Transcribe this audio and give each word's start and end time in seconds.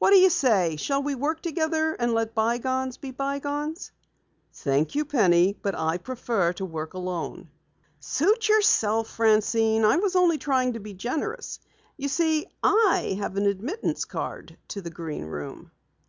"What 0.00 0.10
do 0.10 0.16
you 0.16 0.28
say? 0.28 0.74
Shall 0.74 1.04
we 1.04 1.14
work 1.14 1.40
together 1.40 1.94
and 1.94 2.12
let 2.12 2.34
bygones 2.34 2.96
be 2.96 3.12
bygones?" 3.12 3.92
"Thank 4.52 4.96
you, 4.96 5.04
Penny, 5.04 5.56
I 5.64 5.98
prefer 5.98 6.52
to 6.54 6.64
work 6.64 6.94
alone." 6.94 7.48
"Suit 8.00 8.48
yourself, 8.48 9.06
Francine. 9.08 9.84
I 9.84 9.94
was 9.98 10.16
only 10.16 10.38
trying 10.38 10.72
to 10.72 10.80
be 10.80 10.94
generous. 10.94 11.60
You 11.96 12.08
see, 12.08 12.46
I 12.60 13.16
have 13.20 13.36
an 13.36 13.46
admittance 13.46 14.04
card 14.04 14.58
to 14.70 14.80
the 14.82 14.90
Green 14.90 15.26
Room." 15.26 15.70